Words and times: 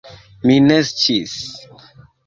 Mi 0.45 0.55
ne 0.71 0.79
sciis! 0.93 1.39